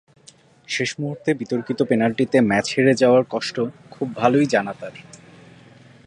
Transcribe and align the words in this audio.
শেষ 0.67 0.89
মুহূর্তে 0.99 1.29
বিতর্কিত 1.33 1.79
পেনাল্টিতে 1.83 2.37
ম্যাচ 2.41 2.65
হেরে 2.73 2.93
যাওয়ার 2.93 3.23
কষ্ট 3.29 3.55
খুব 3.91 4.07
ভালোই 4.15 4.45
জানা 4.45 4.73
তাঁর। 4.73 4.95